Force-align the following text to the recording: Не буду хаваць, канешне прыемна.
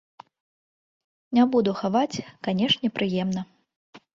Не 1.39 1.45
буду 1.53 1.75
хаваць, 1.81 2.23
канешне 2.49 2.87
прыемна. 2.99 3.41